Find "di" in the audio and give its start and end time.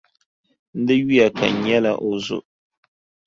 0.85-0.95